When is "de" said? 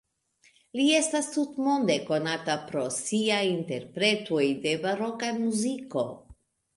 4.65-4.73